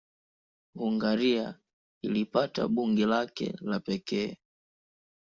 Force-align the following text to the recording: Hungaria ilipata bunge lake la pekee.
Hungaria 0.81 1.59
ilipata 2.05 2.61
bunge 2.75 3.05
lake 3.11 3.47
la 3.69 3.77
pekee. 3.85 4.31